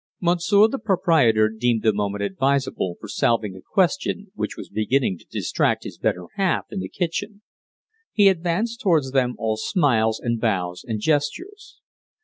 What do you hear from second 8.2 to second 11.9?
advanced towards them, all smiles and bows and gestures.